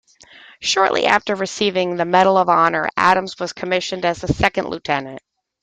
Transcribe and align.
Shortly 0.61 1.05
after 1.05 1.35
receiving 1.35 1.95
the 1.95 2.05
Medal 2.05 2.35
of 2.35 2.49
Honor, 2.49 2.89
Adams 2.97 3.37
was 3.37 3.53
commissioned 3.53 4.03
as 4.03 4.23
a 4.23 4.33
second 4.33 4.65
lieutenant. 4.67 5.21